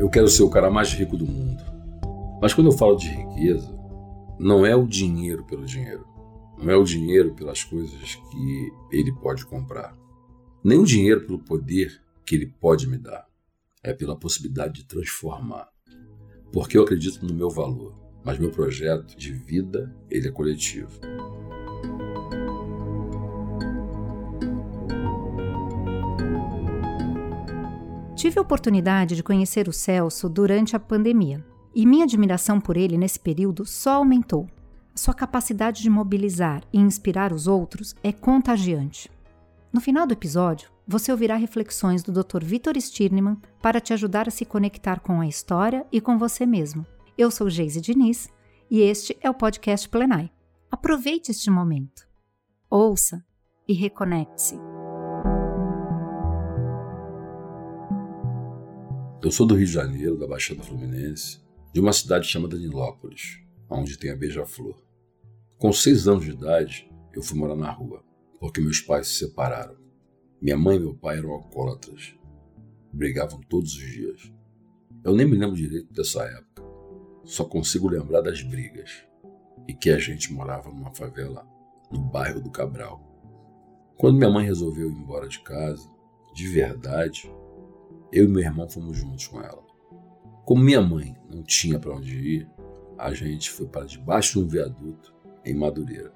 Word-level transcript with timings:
eu 0.00 0.08
quero 0.08 0.28
ser 0.28 0.42
o 0.42 0.48
cara 0.48 0.70
mais 0.70 0.94
rico 0.94 1.14
do 1.14 1.26
mundo. 1.26 1.62
Mas 2.40 2.54
quando 2.54 2.68
eu 2.68 2.72
falo 2.72 2.96
de 2.96 3.06
riqueza, 3.06 3.70
não 4.38 4.64
é 4.64 4.74
o 4.74 4.86
dinheiro 4.86 5.44
pelo 5.44 5.66
dinheiro. 5.66 6.06
Não 6.56 6.72
é 6.72 6.76
o 6.76 6.84
dinheiro 6.84 7.34
pelas 7.34 7.62
coisas 7.62 8.14
que 8.14 8.72
ele 8.90 9.12
pode 9.20 9.44
comprar. 9.44 9.94
Nem 10.64 10.78
o 10.78 10.86
dinheiro 10.86 11.26
pelo 11.26 11.38
poder 11.38 12.00
que 12.24 12.34
ele 12.34 12.46
pode 12.46 12.88
me 12.88 12.96
dar. 12.96 13.26
É 13.82 13.92
pela 13.92 14.16
possibilidade 14.16 14.80
de 14.80 14.86
transformar. 14.86 15.68
Porque 16.50 16.78
eu 16.78 16.82
acredito 16.82 17.22
no 17.22 17.34
meu 17.34 17.50
valor, 17.50 17.94
mas 18.24 18.38
meu 18.38 18.50
projeto 18.50 19.14
de 19.18 19.34
vida, 19.34 19.94
ele 20.10 20.28
é 20.28 20.32
coletivo. 20.32 20.98
Tive 28.20 28.38
a 28.38 28.42
oportunidade 28.42 29.16
de 29.16 29.22
conhecer 29.22 29.66
o 29.66 29.72
Celso 29.72 30.28
durante 30.28 30.76
a 30.76 30.78
pandemia 30.78 31.42
e 31.74 31.86
minha 31.86 32.04
admiração 32.04 32.60
por 32.60 32.76
ele 32.76 32.98
nesse 32.98 33.18
período 33.18 33.64
só 33.64 33.92
aumentou. 33.92 34.46
Sua 34.94 35.14
capacidade 35.14 35.80
de 35.80 35.88
mobilizar 35.88 36.62
e 36.70 36.78
inspirar 36.78 37.32
os 37.32 37.46
outros 37.46 37.94
é 38.02 38.12
contagiante. 38.12 39.10
No 39.72 39.80
final 39.80 40.06
do 40.06 40.12
episódio, 40.12 40.70
você 40.86 41.10
ouvirá 41.10 41.34
reflexões 41.36 42.02
do 42.02 42.12
Dr. 42.12 42.44
Vitor 42.44 42.78
Stirnemann 42.78 43.38
para 43.62 43.80
te 43.80 43.94
ajudar 43.94 44.28
a 44.28 44.30
se 44.30 44.44
conectar 44.44 45.00
com 45.00 45.18
a 45.18 45.26
história 45.26 45.86
e 45.90 45.98
com 45.98 46.18
você 46.18 46.44
mesmo. 46.44 46.84
Eu 47.16 47.30
sou 47.30 47.48
Geise 47.48 47.80
Diniz 47.80 48.28
e 48.70 48.82
este 48.82 49.16
é 49.22 49.30
o 49.30 49.34
podcast 49.34 49.88
Plenai. 49.88 50.30
Aproveite 50.70 51.30
este 51.30 51.50
momento. 51.50 52.06
Ouça 52.68 53.24
e 53.66 53.72
reconecte-se. 53.72 54.79
Eu 59.22 59.30
sou 59.30 59.46
do 59.46 59.54
Rio 59.54 59.66
de 59.66 59.72
Janeiro, 59.72 60.16
da 60.16 60.26
Baixada 60.26 60.62
Fluminense, 60.62 61.42
de 61.74 61.80
uma 61.80 61.92
cidade 61.92 62.26
chamada 62.26 62.56
Nilópolis, 62.56 63.38
onde 63.68 63.98
tem 63.98 64.10
a 64.10 64.16
Beija-Flor. 64.16 64.82
Com 65.58 65.70
seis 65.74 66.08
anos 66.08 66.24
de 66.24 66.30
idade, 66.30 66.90
eu 67.12 67.22
fui 67.22 67.38
morar 67.38 67.54
na 67.54 67.70
rua, 67.70 68.02
porque 68.40 68.62
meus 68.62 68.80
pais 68.80 69.08
se 69.08 69.18
separaram. 69.18 69.76
Minha 70.40 70.56
mãe 70.56 70.76
e 70.76 70.80
meu 70.80 70.94
pai 70.94 71.18
eram 71.18 71.32
alcoólatras. 71.32 72.14
Brigavam 72.90 73.42
todos 73.42 73.74
os 73.74 73.78
dias. 73.78 74.32
Eu 75.04 75.14
nem 75.14 75.26
me 75.26 75.36
lembro 75.36 75.54
direito 75.54 75.92
dessa 75.92 76.22
época. 76.22 76.62
Só 77.22 77.44
consigo 77.44 77.90
lembrar 77.90 78.22
das 78.22 78.42
brigas. 78.42 79.04
E 79.68 79.74
que 79.74 79.90
a 79.90 79.98
gente 79.98 80.32
morava 80.32 80.70
numa 80.70 80.94
favela 80.94 81.46
no 81.92 82.00
bairro 82.00 82.40
do 82.40 82.50
Cabral. 82.50 83.06
Quando 83.98 84.16
minha 84.16 84.30
mãe 84.30 84.46
resolveu 84.46 84.88
ir 84.88 84.96
embora 84.96 85.28
de 85.28 85.40
casa, 85.40 85.86
de 86.32 86.48
verdade, 86.48 87.30
eu 88.12 88.24
e 88.24 88.28
meu 88.28 88.42
irmão 88.42 88.68
fomos 88.68 88.98
juntos 88.98 89.26
com 89.26 89.40
ela. 89.40 89.62
Como 90.44 90.62
minha 90.62 90.80
mãe 90.80 91.16
não 91.32 91.42
tinha 91.42 91.78
para 91.78 91.94
onde 91.94 92.16
ir, 92.16 92.48
a 92.98 93.14
gente 93.14 93.50
foi 93.50 93.66
para 93.66 93.86
debaixo 93.86 94.38
de 94.38 94.44
um 94.44 94.48
viaduto 94.48 95.14
em 95.44 95.54
Madureira, 95.54 96.12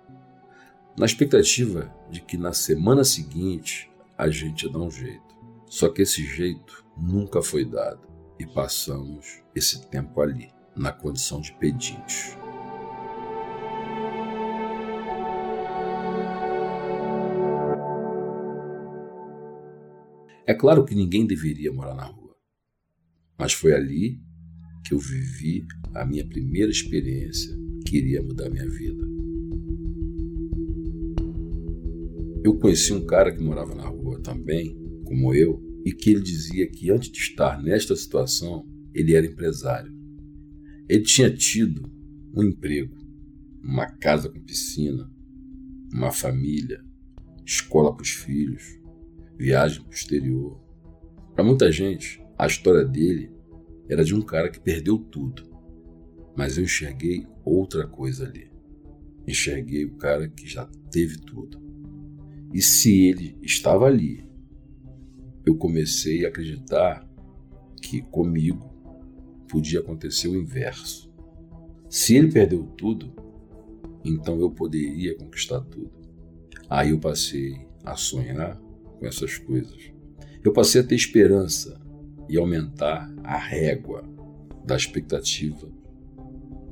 na 0.98 1.06
expectativa 1.06 1.92
de 2.10 2.20
que 2.20 2.36
na 2.36 2.52
semana 2.52 3.04
seguinte 3.04 3.90
a 4.18 4.28
gente 4.28 4.66
ia 4.66 4.72
dar 4.72 4.80
um 4.80 4.90
jeito. 4.90 5.34
Só 5.66 5.88
que 5.88 6.02
esse 6.02 6.24
jeito 6.24 6.84
nunca 6.96 7.42
foi 7.42 7.64
dado 7.64 8.06
e 8.38 8.46
passamos 8.46 9.42
esse 9.54 9.86
tempo 9.86 10.20
ali, 10.20 10.50
na 10.76 10.92
condição 10.92 11.40
de 11.40 11.52
pedintes. 11.54 12.36
É 20.46 20.52
claro 20.52 20.84
que 20.84 20.94
ninguém 20.94 21.26
deveria 21.26 21.72
morar 21.72 21.94
na 21.94 22.04
rua, 22.04 22.36
mas 23.38 23.54
foi 23.54 23.72
ali 23.72 24.20
que 24.84 24.92
eu 24.92 24.98
vivi 24.98 25.64
a 25.94 26.04
minha 26.04 26.26
primeira 26.26 26.70
experiência 26.70 27.56
que 27.86 27.96
iria 27.96 28.22
mudar 28.22 28.50
minha 28.50 28.68
vida. 28.68 29.02
Eu 32.44 32.58
conheci 32.58 32.92
um 32.92 33.06
cara 33.06 33.34
que 33.34 33.42
morava 33.42 33.74
na 33.74 33.88
rua 33.88 34.20
também, 34.20 34.76
como 35.04 35.32
eu, 35.32 35.62
e 35.82 35.92
que 35.92 36.10
ele 36.10 36.20
dizia 36.20 36.70
que 36.70 36.90
antes 36.90 37.10
de 37.10 37.18
estar 37.18 37.62
nesta 37.62 37.96
situação, 37.96 38.68
ele 38.92 39.14
era 39.14 39.24
empresário. 39.24 39.90
Ele 40.86 41.04
tinha 41.04 41.34
tido 41.34 41.90
um 42.36 42.42
emprego, 42.42 42.94
uma 43.62 43.86
casa 43.86 44.28
com 44.28 44.44
piscina, 44.44 45.10
uma 45.90 46.12
família, 46.12 46.84
escola 47.46 47.94
para 47.94 48.02
os 48.02 48.10
filhos, 48.10 48.83
viagem 49.36 49.82
para 49.82 49.90
o 49.90 49.94
exterior. 49.94 50.60
Para 51.34 51.44
muita 51.44 51.70
gente, 51.70 52.22
a 52.38 52.46
história 52.46 52.84
dele 52.84 53.30
era 53.88 54.04
de 54.04 54.14
um 54.14 54.22
cara 54.22 54.50
que 54.50 54.60
perdeu 54.60 54.98
tudo. 54.98 55.44
Mas 56.36 56.56
eu 56.56 56.64
enxerguei 56.64 57.26
outra 57.44 57.86
coisa 57.86 58.26
ali. 58.26 58.50
Enxerguei 59.26 59.84
o 59.84 59.96
cara 59.96 60.28
que 60.28 60.46
já 60.46 60.68
teve 60.90 61.18
tudo. 61.18 61.62
E 62.52 62.60
se 62.60 63.06
ele 63.06 63.36
estava 63.42 63.86
ali, 63.86 64.28
eu 65.44 65.56
comecei 65.56 66.24
a 66.24 66.28
acreditar 66.28 67.08
que 67.82 68.00
comigo 68.02 68.72
podia 69.48 69.80
acontecer 69.80 70.28
o 70.28 70.36
inverso. 70.36 71.12
Se 71.88 72.16
ele 72.16 72.32
perdeu 72.32 72.64
tudo, 72.76 73.12
então 74.04 74.40
eu 74.40 74.50
poderia 74.50 75.16
conquistar 75.16 75.60
tudo. 75.60 75.92
Aí 76.68 76.90
eu 76.90 76.98
passei 76.98 77.66
a 77.84 77.94
sonhar 77.94 78.60
com 79.04 79.08
essas 79.08 79.36
coisas. 79.36 79.92
Eu 80.42 80.52
passei 80.52 80.80
a 80.80 80.84
ter 80.84 80.94
esperança 80.94 81.78
e 82.26 82.38
aumentar 82.38 83.14
a 83.22 83.36
régua 83.36 84.02
da 84.64 84.74
expectativa 84.74 85.68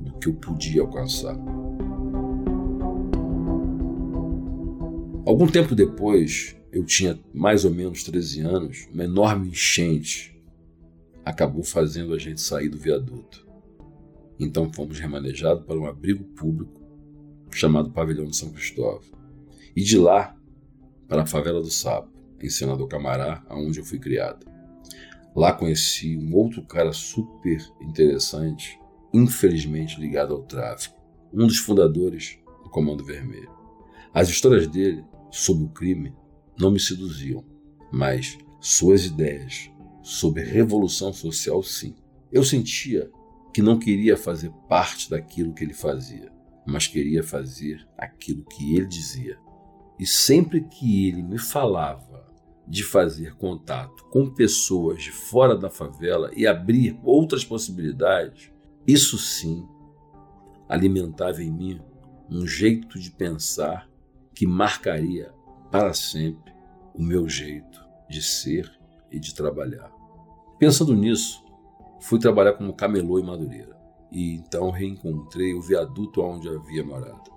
do 0.01 0.17
que 0.17 0.27
eu 0.27 0.33
podia 0.33 0.81
alcançar. 0.81 1.37
Algum 5.25 5.47
tempo 5.47 5.75
depois, 5.75 6.57
eu 6.71 6.83
tinha 6.83 7.19
mais 7.31 7.65
ou 7.65 7.71
menos 7.71 8.03
13 8.03 8.41
anos, 8.41 8.87
uma 8.91 9.03
enorme 9.03 9.49
enchente 9.49 10.33
acabou 11.23 11.63
fazendo 11.63 12.13
a 12.13 12.17
gente 12.17 12.41
sair 12.41 12.67
do 12.67 12.77
viaduto. 12.77 13.47
Então 14.39 14.73
fomos 14.73 14.99
remanejados 14.99 15.65
para 15.65 15.79
um 15.79 15.85
abrigo 15.85 16.23
público 16.35 16.81
chamado 17.51 17.91
Pavilhão 17.91 18.25
de 18.25 18.35
São 18.35 18.49
Cristóvão. 18.49 19.03
E 19.75 19.83
de 19.83 19.97
lá 19.97 20.35
para 21.07 21.21
a 21.21 21.25
favela 21.25 21.61
do 21.61 21.71
Sapo, 21.71 22.12
em 22.43 22.49
Senador 22.49 22.87
Camará, 22.87 23.41
onde 23.49 23.79
eu 23.79 23.85
fui 23.85 23.97
criado. 23.97 24.45
Lá 25.33 25.53
conheci 25.53 26.17
um 26.17 26.35
outro 26.35 26.61
cara 26.63 26.91
super 26.91 27.59
interessante, 27.81 28.77
infelizmente 29.13 29.99
ligado 29.99 30.33
ao 30.33 30.43
tráfico, 30.43 31.01
um 31.33 31.47
dos 31.47 31.57
fundadores 31.57 32.37
do 32.63 32.69
Comando 32.69 33.03
Vermelho. 33.03 33.51
As 34.13 34.29
histórias 34.29 34.67
dele 34.67 35.03
sobre 35.31 35.63
o 35.63 35.69
crime 35.69 36.13
não 36.59 36.69
me 36.69 36.79
seduziam, 36.79 37.43
mas 37.91 38.37
suas 38.59 39.05
ideias 39.05 39.71
sobre 40.03 40.43
revolução 40.43 41.13
social, 41.13 41.63
sim. 41.63 41.95
Eu 42.31 42.43
sentia 42.43 43.09
que 43.53 43.61
não 43.61 43.79
queria 43.79 44.17
fazer 44.17 44.51
parte 44.67 45.09
daquilo 45.09 45.53
que 45.53 45.63
ele 45.63 45.73
fazia, 45.73 46.31
mas 46.67 46.87
queria 46.87 47.23
fazer 47.23 47.87
aquilo 47.97 48.43
que 48.43 48.75
ele 48.75 48.85
dizia. 48.85 49.37
E 49.97 50.05
sempre 50.05 50.61
que 50.61 51.07
ele 51.07 51.23
me 51.23 51.37
falava 51.37 52.12
de 52.67 52.83
fazer 52.83 53.35
contato 53.35 54.05
com 54.05 54.29
pessoas 54.29 55.03
de 55.03 55.11
fora 55.11 55.57
da 55.57 55.69
favela 55.69 56.31
e 56.35 56.47
abrir 56.47 56.97
outras 57.03 57.43
possibilidades, 57.43 58.51
isso 58.87 59.17
sim 59.17 59.67
alimentava 60.67 61.43
em 61.43 61.51
mim 61.51 61.81
um 62.29 62.47
jeito 62.47 62.99
de 62.99 63.11
pensar 63.11 63.89
que 64.33 64.47
marcaria 64.47 65.31
para 65.69 65.93
sempre 65.93 66.53
o 66.93 67.01
meu 67.01 67.27
jeito 67.27 67.83
de 68.09 68.21
ser 68.21 68.71
e 69.11 69.19
de 69.19 69.33
trabalhar. 69.33 69.91
Pensando 70.57 70.95
nisso, 70.95 71.43
fui 71.99 72.19
trabalhar 72.19 72.53
como 72.53 72.73
camelô 72.73 73.19
em 73.19 73.23
Madureira 73.23 73.77
e 74.11 74.35
então 74.35 74.69
reencontrei 74.69 75.53
o 75.53 75.61
viaduto 75.61 76.21
onde 76.21 76.47
havia 76.47 76.83
morado. 76.83 77.31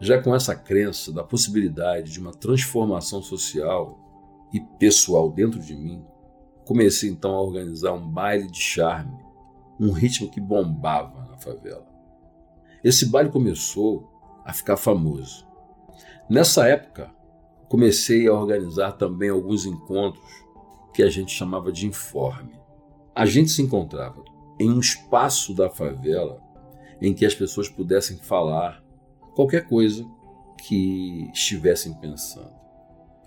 Já 0.00 0.20
com 0.20 0.34
essa 0.34 0.54
crença 0.54 1.12
da 1.12 1.22
possibilidade 1.22 2.12
de 2.12 2.20
uma 2.20 2.32
transformação 2.32 3.22
social 3.22 4.01
e 4.52 4.60
pessoal 4.60 5.30
dentro 5.30 5.58
de 5.60 5.74
mim, 5.74 6.04
comecei 6.64 7.10
então 7.10 7.32
a 7.34 7.42
organizar 7.42 7.92
um 7.92 8.08
baile 8.08 8.50
de 8.50 8.60
charme, 8.60 9.16
um 9.80 9.92
ritmo 9.92 10.30
que 10.30 10.40
bombava 10.40 11.26
na 11.30 11.36
favela. 11.36 11.86
Esse 12.84 13.06
baile 13.06 13.30
começou 13.30 14.10
a 14.44 14.52
ficar 14.52 14.76
famoso. 14.76 15.46
Nessa 16.28 16.66
época, 16.66 17.10
comecei 17.68 18.26
a 18.26 18.34
organizar 18.34 18.92
também 18.92 19.30
alguns 19.30 19.64
encontros 19.64 20.30
que 20.92 21.02
a 21.02 21.08
gente 21.08 21.32
chamava 21.32 21.72
de 21.72 21.86
informe. 21.86 22.60
A 23.14 23.24
gente 23.24 23.50
se 23.50 23.62
encontrava 23.62 24.22
em 24.58 24.70
um 24.70 24.80
espaço 24.80 25.54
da 25.54 25.70
favela 25.70 26.42
em 27.00 27.14
que 27.14 27.26
as 27.26 27.34
pessoas 27.34 27.68
pudessem 27.68 28.16
falar 28.18 28.82
qualquer 29.34 29.66
coisa 29.66 30.06
que 30.58 31.28
estivessem 31.32 31.94
pensando. 31.94 32.61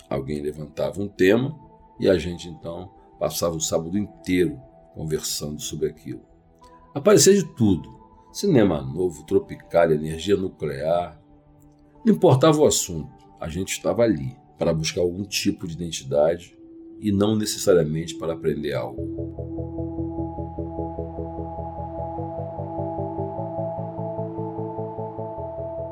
Alguém 0.10 0.42
levantava 0.42 1.02
um 1.02 1.08
tema 1.08 1.58
e 2.00 2.10
a 2.10 2.18
gente 2.18 2.48
então 2.48 2.92
passava 3.20 3.56
o 3.56 3.62
sábado 3.62 3.98
inteiro 3.98 4.60
conversando 4.94 5.60
sobre 5.60 5.88
aquilo. 5.88 6.22
Aparecia 6.94 7.34
de 7.34 7.44
tudo: 7.56 7.90
cinema 8.32 8.82
novo, 8.82 9.26
tropical, 9.26 9.92
energia 9.92 10.38
nuclear. 10.38 11.20
Não 12.06 12.14
importava 12.14 12.60
o 12.60 12.66
assunto, 12.66 13.26
a 13.40 13.50
gente 13.50 13.72
estava 13.72 14.04
ali 14.04 14.38
para 14.58 14.74
buscar 14.74 15.02
algum 15.02 15.24
tipo 15.24 15.68
de 15.68 15.74
identidade 15.74 16.58
e 17.00 17.12
não 17.12 17.36
necessariamente 17.36 18.16
para 18.16 18.34
aprender 18.34 18.74
algo. 18.74 19.36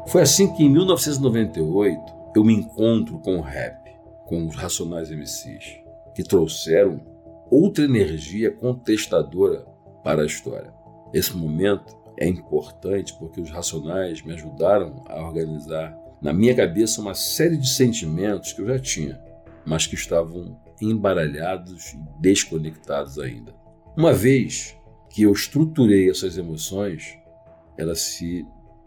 Foi 0.07 0.21
assim 0.21 0.54
que 0.54 0.63
em 0.63 0.69
1998 0.69 2.00
eu 2.36 2.44
me 2.44 2.54
encontro 2.54 3.18
com 3.19 3.38
o 3.38 3.42
rap, 3.42 3.83
com 4.25 4.48
os 4.48 4.56
Racionais 4.56 5.12
MCs, 5.12 5.80
que 6.16 6.24
trouxeram 6.24 7.02
outra 7.50 7.86
energia 7.86 8.52
contestadora 8.52 9.66
para 10.04 10.24
a 10.24 10.25
história. 10.25 10.74
Esse 11.14 11.36
momento 11.36 11.96
é 12.18 12.28
importante 12.28 13.14
porque 13.18 13.42
os 13.42 13.50
Racionais 13.50 14.22
me 14.22 14.34
ajudaram 14.34 15.04
a 15.08 15.22
organizar 15.25 15.98
na 16.22 16.34
minha 16.34 16.56
cabeça 16.56 17.02
uma 17.02 17.14
série 17.14 17.58
de 17.58 17.70
sentimentos 17.70 18.54
que 18.54 18.62
eu 18.62 18.68
já 18.68 18.80
tinha, 18.80 19.22
mas 19.66 19.86
que 19.86 19.96
estavam 19.96 20.58
embaralhados 20.81 21.94
e 21.94 22.00
desconectados 22.20 23.20
ainda. 23.20 23.54
Uma 23.96 24.14
vez 24.14 24.75
que 25.10 25.24
eu 25.24 25.31
estruturei 25.31 26.10
essas 26.10 26.38
emoções, 26.38 27.18
elas 27.78 28.02
se 28.02 28.46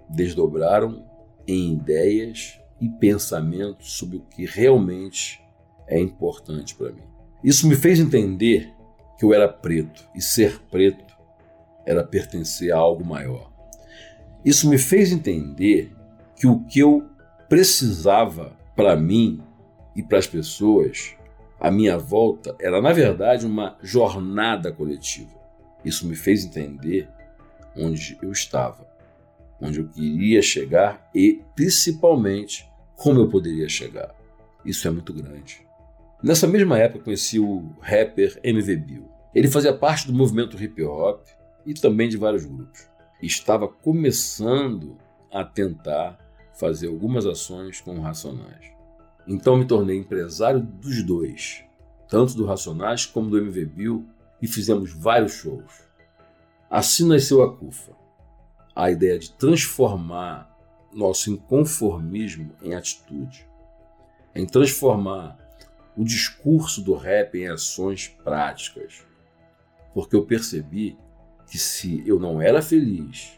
desdobraram 0.09 1.05
em 1.47 1.75
ideias 1.75 2.61
e 2.81 2.89
pensamentos 2.89 3.93
sobre 3.93 4.19
o 4.19 4.21
que 4.21 4.45
realmente 4.45 5.41
é 5.87 6.01
importante 6.01 6.75
para 6.75 6.93
mim. 6.93 7.03
Isso 7.43 7.67
me 7.67 7.75
fez 7.75 8.01
entender 8.01 8.73
que 9.19 9.25
eu 9.25 9.33
era 9.33 9.49
preto 9.49 10.05
e 10.15 10.21
ser 10.21 10.61
preto 10.71 11.17
era 11.87 12.03
pertencer 12.03 12.73
a 12.73 12.77
algo 12.77 13.05
maior. 13.05 13.51
Isso 14.45 14.69
me 14.69 14.79
fez 14.79 15.13
entender 15.13 15.93
que 16.35 16.47
o 16.47 16.61
que 16.65 16.81
eu 16.81 17.09
precisava 17.49 18.57
para 18.75 18.97
mim 18.97 19.41
e 19.95 20.03
para 20.03 20.19
as 20.19 20.27
pessoas 20.27 21.15
à 21.59 21.71
minha 21.71 21.97
volta 21.97 22.55
era, 22.61 22.81
na 22.81 22.93
verdade, 22.93 23.47
uma 23.47 23.79
jornada 23.83 24.71
coletiva. 24.71 25.35
Isso 25.85 26.07
me 26.07 26.15
fez 26.15 26.45
entender 26.45 27.09
onde 27.77 28.19
eu 28.21 28.31
estava, 28.31 28.87
onde 29.61 29.81
eu 29.81 29.89
queria 29.89 30.43
chegar 30.43 31.09
e, 31.15 31.43
principalmente, 31.55 32.69
como 32.95 33.21
eu 33.21 33.29
poderia 33.29 33.69
chegar. 33.69 34.15
Isso 34.65 34.87
é 34.87 34.91
muito 34.91 35.13
grande. 35.13 35.67
Nessa 36.23 36.47
mesma 36.47 36.79
época 36.79 37.05
conheci 37.05 37.39
o 37.39 37.71
rapper 37.81 38.41
MV 38.43 38.77
Bill. 38.77 39.09
Ele 39.35 39.49
fazia 39.49 39.73
parte 39.73 40.07
do 40.07 40.15
movimento 40.15 40.61
hip 40.63 40.83
hop 40.83 41.27
e 41.65 41.75
também 41.75 42.09
de 42.09 42.17
vários 42.17 42.45
grupos. 42.45 42.89
Estava 43.23 43.69
começando 43.69 44.97
a 45.33 45.45
tentar 45.45 46.19
fazer 46.55 46.89
algumas 46.89 47.27
ações 47.27 47.81
com 47.81 47.97
o 47.97 48.01
Racionais. 48.01 48.73
Então 49.29 49.57
me 49.57 49.67
tornei 49.67 49.99
empresário 49.99 50.61
dos 50.61 51.03
dois, 51.03 51.65
tanto 52.09 52.35
do 52.35 52.47
Racionais 52.47 53.05
como 53.05 53.29
do 53.29 53.39
MV 53.39 53.67
Bill, 53.67 54.07
e 54.41 54.47
fizemos 54.47 54.93
vários 54.93 55.33
shows. 55.33 55.85
Assim 56.71 57.07
nasceu 57.07 57.43
a 57.43 57.57
CUFA, 57.57 57.93
a 58.77 58.91
ideia 58.91 59.19
de 59.19 59.33
transformar 59.33 60.55
nosso 60.93 61.31
inconformismo 61.31 62.53
em 62.63 62.75
atitude, 62.75 63.49
em 64.35 64.45
transformar 64.47 65.39
o 65.97 66.05
discurso 66.05 66.83
do 66.83 66.95
rap 66.95 67.39
em 67.39 67.49
ações 67.49 68.09
práticas. 68.23 69.03
Porque 69.95 70.15
eu 70.15 70.27
percebi 70.27 70.99
que 71.47 71.59
se 71.59 72.07
eu 72.07 72.21
não 72.21 72.41
era 72.43 72.61
feliz 72.61 73.33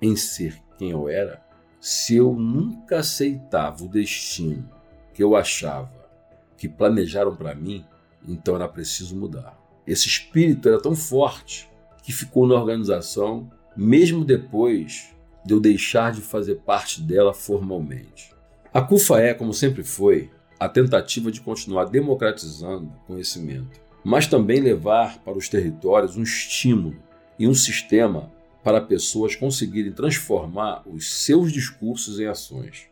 em 0.00 0.16
ser 0.16 0.58
quem 0.78 0.90
eu 0.90 1.06
era, 1.06 1.44
se 1.78 2.16
eu 2.16 2.32
nunca 2.32 3.00
aceitava 3.00 3.84
o 3.84 3.88
destino 3.88 4.70
que 5.12 5.22
eu 5.22 5.36
achava 5.36 6.08
que 6.56 6.68
planejaram 6.68 7.36
para 7.36 7.54
mim, 7.54 7.84
então 8.26 8.56
era 8.56 8.66
preciso 8.66 9.14
mudar. 9.14 9.58
Esse 9.86 10.08
espírito 10.08 10.68
era 10.68 10.80
tão 10.80 10.94
forte 10.94 11.70
que 12.02 12.12
ficou 12.12 12.46
na 12.46 12.54
organização, 12.54 13.50
mesmo 13.80 14.24
depois 14.24 15.14
de 15.44 15.54
eu 15.54 15.60
deixar 15.60 16.10
de 16.10 16.20
fazer 16.20 16.56
parte 16.56 17.00
dela 17.00 17.32
formalmente. 17.32 18.34
A 18.74 18.82
CUFA 18.82 19.20
é, 19.20 19.32
como 19.32 19.54
sempre 19.54 19.84
foi, 19.84 20.32
a 20.58 20.68
tentativa 20.68 21.30
de 21.30 21.40
continuar 21.40 21.84
democratizando 21.84 22.86
o 22.86 23.06
conhecimento, 23.06 23.80
mas 24.02 24.26
também 24.26 24.58
levar 24.58 25.20
para 25.20 25.38
os 25.38 25.48
territórios 25.48 26.16
um 26.16 26.24
estímulo 26.24 26.96
e 27.38 27.46
um 27.46 27.54
sistema 27.54 28.32
para 28.64 28.80
pessoas 28.80 29.36
conseguirem 29.36 29.92
transformar 29.92 30.82
os 30.84 31.24
seus 31.24 31.52
discursos 31.52 32.18
em 32.18 32.26
ações, 32.26 32.88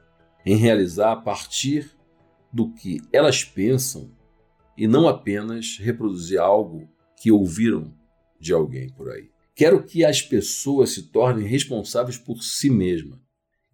em 0.47 0.55
realizar 0.55 1.11
a 1.11 1.17
partir 1.17 1.91
do 2.53 2.71
que 2.71 3.01
elas 3.13 3.43
pensam 3.43 4.09
e 4.79 4.87
não 4.87 5.09
apenas 5.09 5.79
reproduzir 5.81 6.39
algo 6.39 6.89
que 7.17 7.33
ouviram 7.33 7.93
de 8.39 8.53
alguém 8.53 8.89
por 8.89 9.11
aí. 9.11 9.35
Quero 9.57 9.83
que 9.83 10.05
as 10.05 10.21
pessoas 10.21 10.91
se 10.91 11.05
tornem 11.05 11.49
responsáveis 11.49 12.19
por 12.19 12.43
si 12.43 12.69
mesmas, 12.69 13.19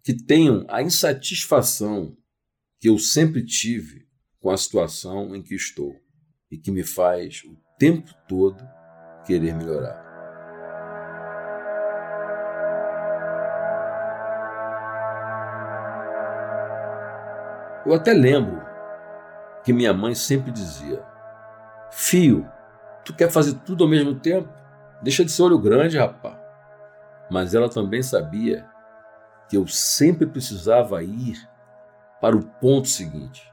que 0.01 0.13
tenham 0.13 0.65
a 0.69 0.81
insatisfação 0.81 2.15
que 2.79 2.87
eu 2.87 2.97
sempre 2.97 3.45
tive 3.45 4.07
com 4.39 4.49
a 4.49 4.55
situação 4.55 5.35
em 5.35 5.43
que 5.43 5.53
estou 5.53 5.93
e 6.49 6.57
que 6.57 6.71
me 6.71 6.83
faz 6.83 7.43
o 7.43 7.57
tempo 7.77 8.09
todo 8.29 8.63
querer 9.25 9.53
melhorar. 9.55 10.01
Eu 17.85 17.93
até 17.93 18.13
lembro 18.13 18.61
que 19.65 19.73
minha 19.73 19.93
mãe 19.93 20.15
sempre 20.15 20.49
dizia: 20.49 21.03
Fio, 21.91 22.49
tu 23.03 23.13
quer 23.13 23.29
fazer 23.29 23.55
tudo 23.65 23.83
ao 23.83 23.89
mesmo 23.89 24.17
tempo? 24.17 24.62
Deixa 25.03 25.25
de 25.25 25.31
ser 25.31 25.43
olho 25.43 25.59
grande, 25.59 25.97
rapá. 25.97 26.39
Mas 27.29 27.53
ela 27.53 27.69
também 27.69 28.01
sabia 28.01 28.65
que 29.49 29.57
eu 29.57 29.67
sempre 29.67 30.25
precisava 30.25 31.03
ir 31.03 31.37
para 32.21 32.37
o 32.37 32.43
ponto 32.43 32.87
seguinte. 32.87 33.51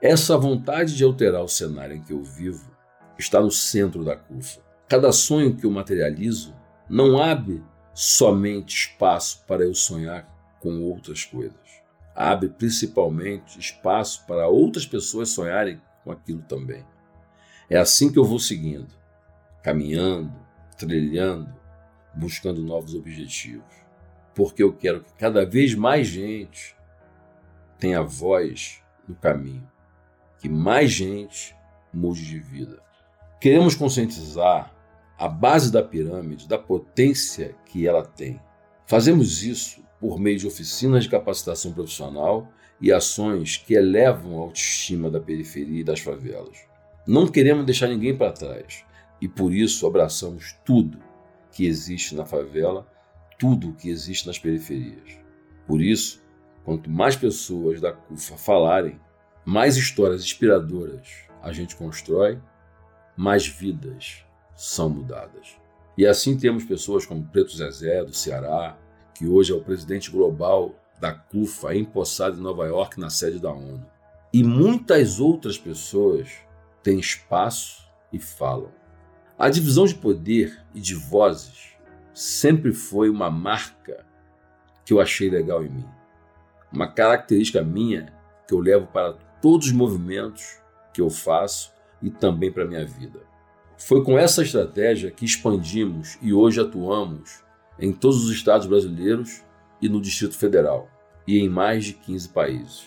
Essa 0.00 0.38
vontade 0.38 0.96
de 0.96 1.02
alterar 1.02 1.42
o 1.42 1.48
cenário 1.48 1.96
em 1.96 2.00
que 2.00 2.12
eu 2.12 2.22
vivo 2.22 2.70
está 3.18 3.40
no 3.40 3.50
centro 3.50 4.04
da 4.04 4.16
curva. 4.16 4.60
Cada 4.88 5.10
sonho 5.10 5.56
que 5.56 5.66
eu 5.66 5.70
materializo 5.70 6.54
não 6.88 7.20
abre 7.20 7.62
somente 7.92 8.76
espaço 8.76 9.44
para 9.48 9.64
eu 9.64 9.74
sonhar 9.74 10.26
com 10.60 10.80
outras 10.82 11.24
coisas. 11.24 11.58
Abre 12.14 12.48
principalmente 12.48 13.58
espaço 13.58 14.24
para 14.26 14.46
outras 14.46 14.86
pessoas 14.86 15.30
sonharem 15.30 15.82
com 16.04 16.12
aquilo 16.12 16.42
também. 16.42 16.84
É 17.68 17.76
assim 17.76 18.12
que 18.12 18.18
eu 18.18 18.24
vou 18.24 18.38
seguindo, 18.38 18.88
caminhando, 19.62 20.32
trilhando, 20.78 21.52
buscando 22.14 22.62
novos 22.62 22.94
objetivos. 22.94 23.74
Porque 24.34 24.62
eu 24.62 24.72
quero 24.72 25.02
que 25.02 25.12
cada 25.14 25.44
vez 25.44 25.74
mais 25.74 26.06
gente 26.06 26.76
tenha 27.78 28.02
voz 28.02 28.82
no 29.06 29.14
caminho, 29.14 29.68
que 30.38 30.48
mais 30.48 30.92
gente 30.92 31.56
mude 31.92 32.24
de 32.24 32.38
vida. 32.38 32.80
Queremos 33.40 33.74
conscientizar 33.74 34.74
a 35.18 35.28
base 35.28 35.72
da 35.72 35.82
pirâmide 35.82 36.48
da 36.48 36.58
potência 36.58 37.56
que 37.66 37.86
ela 37.86 38.04
tem. 38.04 38.40
Fazemos 38.86 39.42
isso 39.42 39.82
por 40.00 40.20
meio 40.20 40.38
de 40.38 40.46
oficinas 40.46 41.04
de 41.04 41.10
capacitação 41.10 41.72
profissional 41.72 42.48
e 42.80 42.92
ações 42.92 43.56
que 43.56 43.74
elevam 43.74 44.38
a 44.38 44.42
autoestima 44.42 45.10
da 45.10 45.20
periferia 45.20 45.80
e 45.80 45.84
das 45.84 45.98
favelas. 46.00 46.58
Não 47.04 47.26
queremos 47.26 47.66
deixar 47.66 47.88
ninguém 47.88 48.16
para 48.16 48.32
trás 48.32 48.84
e 49.20 49.28
por 49.28 49.52
isso 49.52 49.86
abraçamos 49.86 50.54
tudo 50.64 50.98
que 51.50 51.66
existe 51.66 52.14
na 52.14 52.24
favela, 52.24 52.86
tudo 53.38 53.74
que 53.74 53.88
existe 53.88 54.26
nas 54.26 54.38
periferias. 54.38 55.18
Por 55.66 55.80
isso, 55.80 56.22
quanto 56.64 56.90
mais 56.90 57.16
pessoas 57.16 57.80
da 57.80 57.92
CUFA 57.92 58.36
falarem, 58.36 59.00
mais 59.44 59.76
histórias 59.76 60.22
inspiradoras 60.22 61.08
a 61.42 61.52
gente 61.52 61.76
constrói, 61.76 62.40
mais 63.16 63.46
vidas 63.46 64.24
são 64.54 64.88
mudadas. 64.88 65.56
E 65.96 66.06
assim 66.06 66.36
temos 66.36 66.64
pessoas 66.64 67.04
como 67.04 67.26
Preto 67.26 67.56
Zezé, 67.56 68.04
do 68.04 68.14
Ceará, 68.14 68.78
que 69.14 69.26
hoje 69.26 69.52
é 69.52 69.56
o 69.56 69.64
presidente 69.64 70.10
global 70.10 70.74
da 71.00 71.12
CUFA, 71.12 71.74
empossado 71.74 72.38
em 72.38 72.42
Nova 72.42 72.66
York, 72.66 73.00
na 73.00 73.10
sede 73.10 73.38
da 73.38 73.50
ONU. 73.52 73.84
E 74.32 74.44
muitas 74.44 75.18
outras 75.18 75.56
pessoas 75.56 76.28
têm 76.82 76.98
espaço 76.98 77.88
e 78.12 78.18
falam. 78.18 78.77
A 79.38 79.48
divisão 79.48 79.86
de 79.86 79.94
poder 79.94 80.58
e 80.74 80.80
de 80.80 80.96
vozes 80.96 81.68
sempre 82.12 82.72
foi 82.72 83.08
uma 83.08 83.30
marca 83.30 84.04
que 84.84 84.92
eu 84.92 85.00
achei 85.00 85.30
legal 85.30 85.64
em 85.64 85.68
mim. 85.68 85.86
Uma 86.72 86.88
característica 86.88 87.62
minha 87.62 88.12
que 88.48 88.52
eu 88.52 88.58
levo 88.58 88.88
para 88.88 89.12
todos 89.40 89.68
os 89.68 89.72
movimentos 89.72 90.60
que 90.92 91.00
eu 91.00 91.08
faço 91.08 91.72
e 92.02 92.10
também 92.10 92.50
para 92.50 92.64
a 92.64 92.66
minha 92.66 92.84
vida. 92.84 93.20
Foi 93.76 94.02
com 94.02 94.18
essa 94.18 94.42
estratégia 94.42 95.12
que 95.12 95.24
expandimos 95.24 96.18
e 96.20 96.32
hoje 96.32 96.60
atuamos 96.60 97.44
em 97.78 97.92
todos 97.92 98.24
os 98.24 98.32
estados 98.32 98.66
brasileiros 98.66 99.44
e 99.80 99.88
no 99.88 100.00
Distrito 100.00 100.36
Federal, 100.36 100.90
e 101.24 101.38
em 101.38 101.48
mais 101.48 101.84
de 101.84 101.92
15 101.92 102.30
países. 102.30 102.86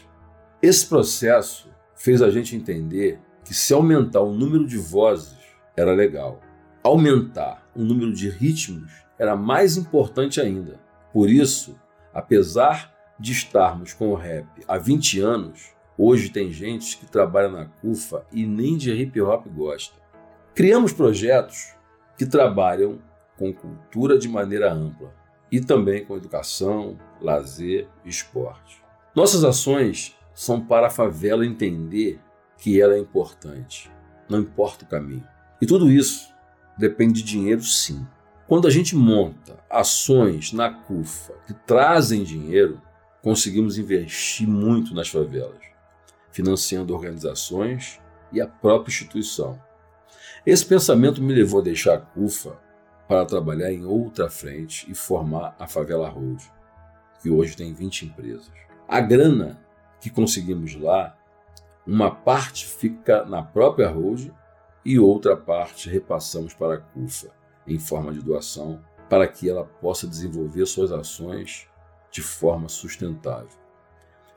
Esse 0.61 0.85
processo 0.85 1.69
fez 1.95 2.21
a 2.21 2.29
gente 2.29 2.57
entender 2.57 3.21
que 3.45 3.53
se 3.53 3.73
aumentar 3.73 4.19
o 4.19 4.33
número 4.33 4.67
de 4.67 4.77
vozes 4.77 5.40
era 5.75 5.93
legal, 5.93 6.39
aumentar 6.83 7.67
o 7.75 7.81
número 7.81 8.13
de 8.13 8.29
ritmos 8.29 8.91
era 9.17 9.35
mais 9.35 9.77
importante 9.77 10.41
ainda. 10.41 10.79
Por 11.13 11.29
isso, 11.29 11.79
apesar 12.13 12.91
de 13.19 13.31
estarmos 13.31 13.93
com 13.93 14.09
o 14.09 14.15
rap 14.15 14.47
há 14.67 14.77
20 14.77 15.19
anos, 15.19 15.71
hoje 15.97 16.29
tem 16.29 16.51
gente 16.51 16.97
que 16.97 17.05
trabalha 17.05 17.49
na 17.49 17.65
CUFA 17.65 18.25
e 18.31 18.45
nem 18.45 18.77
de 18.77 18.91
hip 18.91 19.21
hop 19.21 19.45
gosta. 19.47 19.95
Criamos 20.55 20.91
projetos 20.91 21.73
que 22.17 22.25
trabalham 22.25 22.99
com 23.37 23.53
cultura 23.53 24.17
de 24.17 24.27
maneira 24.27 24.73
ampla 24.73 25.13
e 25.51 25.61
também 25.61 26.05
com 26.05 26.17
educação, 26.17 26.97
lazer 27.21 27.87
e 28.03 28.09
esporte. 28.09 28.81
Nossas 29.15 29.43
ações 29.43 30.17
são 30.33 30.59
para 30.65 30.87
a 30.87 30.91
favela 30.91 31.45
entender 31.45 32.19
que 32.57 32.81
ela 32.81 32.95
é 32.95 32.99
importante, 32.99 33.91
não 34.29 34.39
importa 34.39 34.85
o 34.85 34.87
caminho. 34.87 35.27
E 35.61 35.65
tudo 35.65 35.91
isso 35.91 36.33
depende 36.77 37.21
de 37.21 37.23
dinheiro, 37.23 37.61
sim. 37.61 38.05
Quando 38.47 38.67
a 38.67 38.71
gente 38.71 38.95
monta 38.95 39.59
ações 39.69 40.51
na 40.51 40.69
CUFA 40.73 41.33
que 41.45 41.53
trazem 41.53 42.23
dinheiro, 42.23 42.81
conseguimos 43.21 43.77
investir 43.77 44.47
muito 44.47 44.93
nas 44.95 45.07
favelas, 45.07 45.61
financiando 46.31 46.93
organizações 46.93 48.01
e 48.31 48.41
a 48.41 48.47
própria 48.47 48.91
instituição. 48.91 49.61
Esse 50.45 50.65
pensamento 50.65 51.21
me 51.21 51.33
levou 51.33 51.61
a 51.61 51.63
deixar 51.63 51.93
a 51.93 52.01
CUFA 52.01 52.59
para 53.07 53.25
trabalhar 53.25 53.71
em 53.71 53.85
outra 53.85 54.29
frente 54.29 54.89
e 54.89 54.95
formar 54.95 55.55
a 55.59 55.67
Favela 55.67 56.09
Road, 56.09 56.43
que 57.21 57.29
hoje 57.29 57.55
tem 57.55 57.73
20 57.73 58.07
empresas. 58.07 58.51
A 58.87 58.99
grana 58.99 59.61
que 59.99 60.09
conseguimos 60.09 60.75
lá, 60.75 61.15
uma 61.85 62.09
parte 62.09 62.65
fica 62.65 63.23
na 63.25 63.43
própria 63.43 63.87
Road 63.87 64.33
e 64.83 64.99
outra 64.99 65.37
parte 65.37 65.89
repassamos 65.89 66.53
para 66.53 66.75
a 66.75 66.79
CUFA 66.79 67.29
em 67.67 67.77
forma 67.77 68.11
de 68.11 68.21
doação 68.21 68.81
para 69.09 69.27
que 69.27 69.49
ela 69.49 69.65
possa 69.65 70.07
desenvolver 70.07 70.65
suas 70.65 70.91
ações 70.91 71.67
de 72.11 72.21
forma 72.21 72.67
sustentável. 72.67 73.59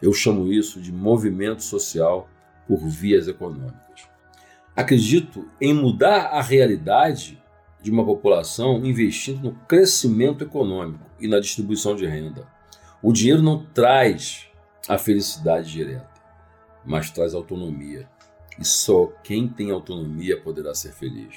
Eu 0.03 0.13
chamo 0.13 0.53
isso 0.53 0.81
de 0.81 0.93
movimento 0.93 1.63
social 1.63 2.29
por 2.67 2.79
vias 2.87 3.29
econômicas. 3.29 4.09
Acredito 4.77 5.49
em 5.61 5.73
mudar 5.73 6.27
a 6.27 6.43
realidade 6.43 7.43
de 7.81 7.91
uma 7.91 8.05
população 8.05 8.85
investindo 8.85 9.43
no 9.43 9.55
crescimento 9.67 10.43
econômico 10.43 11.05
e 11.21 11.29
na 11.29 11.39
distribuição 11.39 11.95
de 11.95 12.07
renda. 12.07 12.47
O 13.03 13.13
dinheiro 13.13 13.43
não 13.43 13.65
traz 13.67 14.49
a 14.89 14.99
felicidade 14.99 15.71
direta, 15.71 16.11
mas 16.85 17.11
traz 17.11 17.35
autonomia. 17.35 18.09
E 18.59 18.65
só 18.65 19.07
quem 19.23 19.49
tem 19.49 19.71
autonomia 19.71 20.41
poderá 20.41 20.75
ser 20.75 20.93
feliz. 20.93 21.37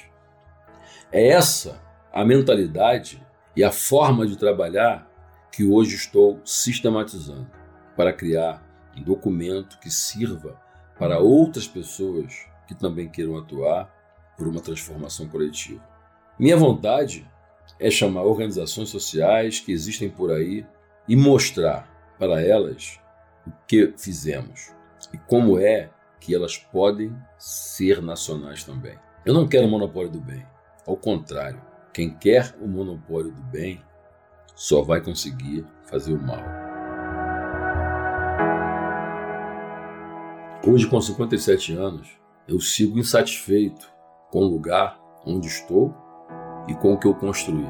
É 1.10 1.28
essa 1.28 1.80
a 2.12 2.24
mentalidade 2.24 3.24
e 3.56 3.64
a 3.64 3.72
forma 3.72 4.26
de 4.26 4.36
trabalhar 4.36 5.08
que 5.50 5.64
hoje 5.64 5.96
estou 5.96 6.40
sistematizando 6.44 7.50
para 7.96 8.12
criar 8.12 8.62
um 8.96 9.02
documento 9.02 9.78
que 9.80 9.90
sirva 9.90 10.60
para 10.98 11.18
outras 11.18 11.66
pessoas 11.66 12.46
que 12.66 12.74
também 12.74 13.08
queiram 13.08 13.36
atuar 13.36 13.92
por 14.36 14.46
uma 14.46 14.60
transformação 14.60 15.28
coletiva. 15.28 15.82
Minha 16.38 16.56
vontade 16.56 17.28
é 17.80 17.90
chamar 17.90 18.22
organizações 18.22 18.88
sociais 18.88 19.58
que 19.60 19.72
existem 19.72 20.08
por 20.08 20.30
aí 20.30 20.64
e 21.08 21.16
mostrar 21.16 21.88
para 22.18 22.40
elas 22.40 23.00
o 23.46 23.50
que 23.66 23.92
fizemos 23.96 24.72
e 25.12 25.18
como 25.18 25.58
é 25.58 25.90
que 26.20 26.34
elas 26.34 26.56
podem 26.56 27.14
ser 27.38 28.02
nacionais 28.02 28.64
também. 28.64 28.98
Eu 29.24 29.34
não 29.34 29.46
quero 29.46 29.66
o 29.66 29.70
monopólio 29.70 30.10
do 30.10 30.20
bem. 30.20 30.44
Ao 30.86 30.96
contrário, 30.96 31.60
quem 31.92 32.10
quer 32.10 32.54
o 32.60 32.66
monopólio 32.66 33.32
do 33.32 33.42
bem 33.42 33.82
só 34.54 34.82
vai 34.82 35.00
conseguir 35.00 35.66
fazer 35.84 36.14
o 36.14 36.20
mal. 36.20 36.42
Hoje, 40.66 40.88
com 40.88 41.00
57 41.00 41.74
anos, 41.74 42.18
eu 42.46 42.60
sigo 42.60 42.98
insatisfeito 42.98 43.90
com 44.30 44.40
o 44.40 44.48
lugar 44.48 44.98
onde 45.24 45.46
estou 45.46 45.94
e 46.66 46.74
com 46.74 46.94
o 46.94 46.98
que 46.98 47.06
eu 47.06 47.14
construí. 47.14 47.66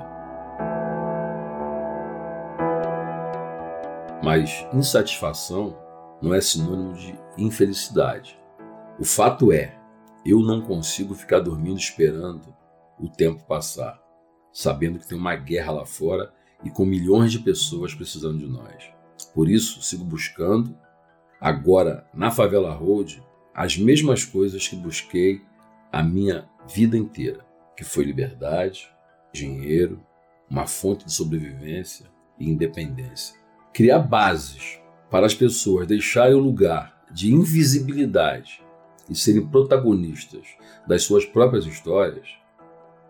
Mas 4.22 4.66
insatisfação 4.72 5.76
não 6.20 6.34
é 6.34 6.40
sinônimo 6.40 6.94
de 6.94 7.18
infelicidade. 7.36 8.37
O 9.00 9.04
fato 9.04 9.52
é, 9.52 9.78
eu 10.26 10.40
não 10.40 10.60
consigo 10.60 11.14
ficar 11.14 11.38
dormindo 11.38 11.78
esperando 11.78 12.52
o 12.98 13.08
tempo 13.08 13.44
passar, 13.44 14.02
sabendo 14.52 14.98
que 14.98 15.06
tem 15.06 15.16
uma 15.16 15.36
guerra 15.36 15.70
lá 15.70 15.86
fora 15.86 16.34
e 16.64 16.70
com 16.70 16.84
milhões 16.84 17.30
de 17.30 17.38
pessoas 17.38 17.94
precisando 17.94 18.38
de 18.38 18.48
nós. 18.48 18.90
Por 19.32 19.48
isso, 19.48 19.80
sigo 19.82 20.04
buscando, 20.04 20.76
agora 21.40 22.08
na 22.12 22.32
Favela 22.32 22.74
Road, 22.74 23.22
as 23.54 23.78
mesmas 23.78 24.24
coisas 24.24 24.66
que 24.66 24.74
busquei 24.74 25.42
a 25.92 26.02
minha 26.02 26.48
vida 26.66 26.96
inteira, 26.96 27.46
que 27.76 27.84
foi 27.84 28.04
liberdade, 28.04 28.92
dinheiro, 29.32 30.04
uma 30.50 30.66
fonte 30.66 31.04
de 31.04 31.12
sobrevivência 31.12 32.06
e 32.36 32.50
independência. 32.50 33.36
Criar 33.72 34.00
bases 34.00 34.80
para 35.08 35.24
as 35.24 35.34
pessoas 35.34 35.86
deixarem 35.86 36.34
o 36.34 36.40
lugar 36.40 37.06
de 37.12 37.32
invisibilidade 37.32 38.66
e 39.08 39.14
serem 39.14 39.46
protagonistas 39.46 40.46
das 40.86 41.02
suas 41.02 41.24
próprias 41.24 41.66
histórias 41.66 42.28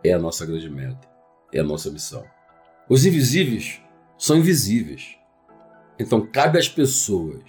é 0.03 0.13
a 0.13 0.19
nossa 0.19 0.47
grande 0.47 0.71
meta, 0.71 1.09
é 1.53 1.61
a 1.61 1.65
nossa 1.65 1.91
missão. 1.91 2.25
Os 2.89 3.05
invisíveis 3.05 3.81
são 4.17 4.37
invisíveis. 4.37 5.17
Então 5.99 6.27
cabe 6.27 6.59
às 6.59 6.69
pessoas 6.69 7.43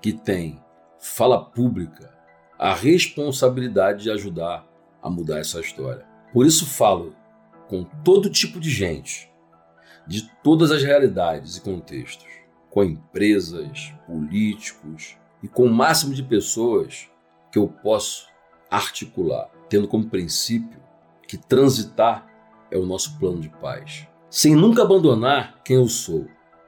que 0.00 0.12
têm 0.12 0.60
fala 0.98 1.44
pública 1.44 2.12
a 2.58 2.74
responsabilidade 2.74 4.04
de 4.04 4.10
ajudar 4.10 4.66
a 5.02 5.10
mudar 5.10 5.40
essa 5.40 5.60
história. 5.60 6.06
Por 6.32 6.46
isso 6.46 6.66
falo 6.66 7.14
com 7.68 7.84
todo 8.04 8.30
tipo 8.30 8.60
de 8.60 8.70
gente, 8.70 9.30
de 10.06 10.30
todas 10.42 10.70
as 10.70 10.82
realidades 10.82 11.56
e 11.56 11.60
contextos, 11.60 12.28
com 12.70 12.84
empresas, 12.84 13.92
políticos 14.06 15.16
e 15.42 15.48
com 15.48 15.64
o 15.64 15.72
máximo 15.72 16.14
de 16.14 16.22
pessoas 16.22 17.10
que 17.52 17.58
eu 17.58 17.68
posso 17.68 18.26
articular, 18.70 19.50
tendo 19.68 19.86
como 19.86 20.08
princípio 20.08 20.80
que 21.28 21.36
transitar 21.36 22.26
é 22.70 22.78
o 22.78 22.86
nosso 22.86 23.18
plano 23.18 23.38
de 23.38 23.50
paz. 23.50 24.08
Sem 24.30 24.56
nunca 24.56 24.82
abandonar 24.82 25.60
quem 25.62 25.76
eu 25.76 25.86
sou, 25.86 26.26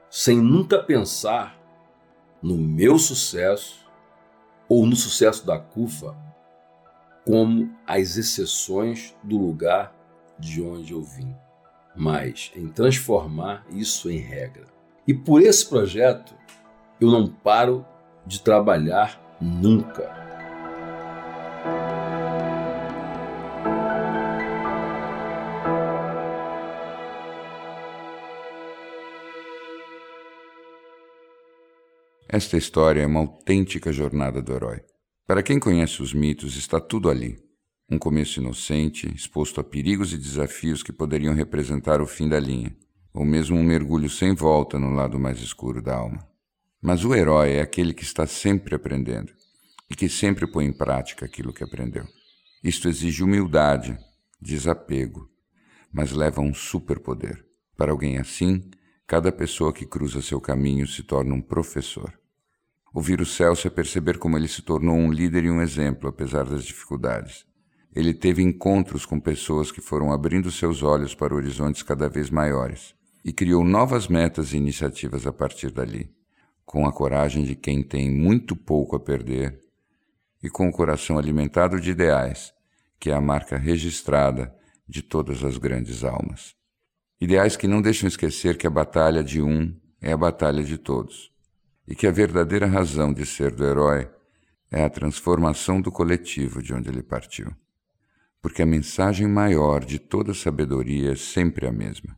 sem 0.09 0.39
nunca 0.39 0.81
pensar 0.81 1.59
no 2.41 2.55
meu 2.55 2.99
sucesso 2.99 3.83
ou 4.69 4.85
no 4.85 4.95
sucesso 4.95 5.45
da 5.45 5.57
CUFA 5.57 6.15
como 7.25 7.75
as 7.87 8.17
exceções 8.17 9.15
do 9.23 9.37
lugar 9.37 9.95
de 10.37 10.61
onde 10.61 10.93
eu 10.93 11.01
vim, 11.01 11.35
mas 11.95 12.51
em 12.55 12.67
transformar 12.67 13.65
isso 13.71 14.11
em 14.11 14.19
regra. 14.19 14.65
E 15.07 15.13
por 15.13 15.41
esse 15.41 15.67
projeto 15.67 16.35
eu 17.01 17.09
não 17.09 17.27
paro 17.27 17.83
de 18.27 18.41
trabalhar 18.41 19.19
nunca. 19.41 20.24
Esta 32.35 32.57
história 32.57 33.01
é 33.01 33.05
uma 33.05 33.21
autêntica 33.21 33.93
jornada 33.93 34.41
do 34.41 34.51
herói. 34.51 34.81
Para 35.25 35.41
quem 35.41 35.57
conhece 35.57 36.01
os 36.01 36.13
mitos, 36.13 36.57
está 36.57 36.81
tudo 36.81 37.09
ali. 37.09 37.39
Um 37.89 37.97
começo 37.97 38.41
inocente, 38.41 39.07
exposto 39.15 39.61
a 39.61 39.63
perigos 39.63 40.11
e 40.11 40.17
desafios 40.17 40.83
que 40.83 40.91
poderiam 40.91 41.33
representar 41.33 42.01
o 42.01 42.05
fim 42.05 42.27
da 42.27 42.37
linha, 42.37 42.75
ou 43.13 43.23
mesmo 43.23 43.55
um 43.55 43.63
mergulho 43.63 44.09
sem 44.09 44.35
volta 44.35 44.77
no 44.77 44.93
lado 44.93 45.17
mais 45.17 45.39
escuro 45.39 45.81
da 45.81 45.95
alma. 45.95 46.27
Mas 46.81 47.05
o 47.05 47.15
herói 47.15 47.53
é 47.53 47.61
aquele 47.61 47.93
que 47.93 48.03
está 48.03 48.27
sempre 48.27 48.75
aprendendo 48.75 49.31
e 49.89 49.95
que 49.95 50.09
sempre 50.09 50.45
põe 50.45 50.65
em 50.65 50.73
prática 50.73 51.25
aquilo 51.25 51.53
que 51.53 51.63
aprendeu. 51.63 52.03
Isto 52.61 52.89
exige 52.89 53.23
humildade, 53.23 53.97
desapego, 54.41 55.29
mas 55.89 56.11
leva 56.11 56.41
a 56.41 56.43
um 56.43 56.53
superpoder. 56.53 57.45
Para 57.77 57.93
alguém 57.93 58.17
assim, 58.17 58.69
cada 59.07 59.31
pessoa 59.31 59.71
que 59.71 59.85
cruza 59.85 60.21
seu 60.21 60.41
caminho 60.41 60.85
se 60.85 61.01
torna 61.01 61.33
um 61.33 61.41
professor. 61.41 62.13
Ouvir 62.95 63.19
o 63.19 63.25
Celso 63.25 63.67
é 63.67 63.69
perceber 63.69 64.17
como 64.17 64.37
ele 64.37 64.47
se 64.47 64.61
tornou 64.61 64.95
um 64.95 65.11
líder 65.11 65.43
e 65.43 65.51
um 65.51 65.61
exemplo, 65.61 66.07
apesar 66.07 66.45
das 66.45 66.63
dificuldades. 66.63 67.45
ele 67.93 68.13
teve 68.13 68.41
encontros 68.41 69.05
com 69.05 69.19
pessoas 69.19 69.69
que 69.69 69.81
foram 69.81 70.13
abrindo 70.13 70.49
seus 70.49 70.81
olhos 70.81 71.13
para 71.13 71.35
horizontes 71.35 71.83
cada 71.83 72.07
vez 72.07 72.29
maiores 72.29 72.95
e 73.23 73.33
criou 73.33 73.65
novas 73.65 74.07
metas 74.07 74.53
e 74.53 74.57
iniciativas 74.57 75.27
a 75.27 75.33
partir 75.33 75.71
dali, 75.71 76.09
com 76.65 76.87
a 76.87 76.93
coragem 76.93 77.43
de 77.43 77.53
quem 77.53 77.83
tem 77.83 78.09
muito 78.09 78.55
pouco 78.55 78.95
a 78.95 78.99
perder 78.99 79.59
e 80.41 80.49
com 80.49 80.69
o 80.69 80.71
coração 80.71 81.17
alimentado 81.17 81.81
de 81.81 81.91
ideais, 81.91 82.53
que 82.97 83.09
é 83.09 83.13
a 83.13 83.19
marca 83.19 83.57
registrada 83.57 84.55
de 84.87 85.01
todas 85.01 85.43
as 85.43 85.57
grandes 85.57 86.05
almas. 86.05 86.55
Ideais 87.19 87.57
que 87.57 87.67
não 87.67 87.81
deixam 87.81 88.07
esquecer 88.07 88.57
que 88.57 88.67
a 88.67 88.69
batalha 88.69 89.21
de 89.21 89.41
um 89.41 89.75
é 89.99 90.13
a 90.13 90.17
batalha 90.17 90.63
de 90.63 90.77
todos 90.77 91.34
e 91.87 91.95
que 91.95 92.07
a 92.07 92.11
verdadeira 92.11 92.65
razão 92.65 93.13
de 93.13 93.25
ser 93.25 93.51
do 93.51 93.65
herói 93.65 94.09
é 94.71 94.83
a 94.83 94.89
transformação 94.89 95.79
do 95.79 95.91
coletivo 95.91 96.61
de 96.61 96.73
onde 96.73 96.89
ele 96.89 97.03
partiu 97.03 97.55
porque 98.45 98.61
a 98.61 98.65
mensagem 98.67 99.27
maior 99.27 99.83
de 99.83 99.97
toda 99.97 100.31
sabedoria 100.31 101.13
é 101.13 101.15
sempre 101.15 101.65
a 101.65 101.71
mesma. 101.71 102.15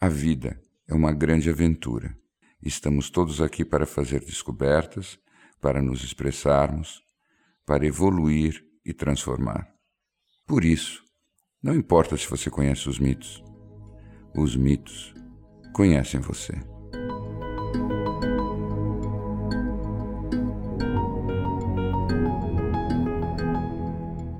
A 0.00 0.08
vida 0.08 0.62
é 0.86 0.94
uma 0.94 1.12
grande 1.12 1.50
aventura. 1.50 2.16
Estamos 2.62 3.10
todos 3.10 3.40
aqui 3.40 3.64
para 3.64 3.84
fazer 3.84 4.20
descobertas, 4.20 5.18
para 5.60 5.82
nos 5.82 6.04
expressarmos, 6.04 7.02
para 7.66 7.84
evoluir 7.84 8.64
e 8.84 8.94
transformar. 8.94 9.68
Por 10.46 10.64
isso, 10.64 11.02
não 11.60 11.74
importa 11.74 12.16
se 12.16 12.30
você 12.30 12.48
conhece 12.48 12.88
os 12.88 13.00
mitos, 13.00 13.42
os 14.36 14.54
mitos 14.54 15.12
conhecem 15.72 16.20
você. 16.20 16.75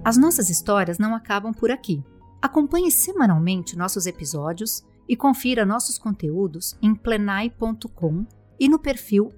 As 0.06 0.16
nossas 0.16 0.48
histórias 0.48 1.00
não 1.00 1.16
acabam 1.16 1.52
por 1.52 1.68
aqui. 1.68 2.00
Acompanhe 2.40 2.92
semanalmente 2.92 3.76
nossos 3.76 4.06
episódios 4.06 4.84
e 5.08 5.16
confira 5.16 5.66
nossos 5.66 5.98
conteúdos 5.98 6.78
em 6.80 6.94
plenai.com 6.94 8.24
e 8.60 8.68
no 8.68 8.78
perfil 8.78 9.34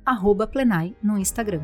Plenai 0.53 0.95
no 1.03 1.17
Instagram. 1.17 1.63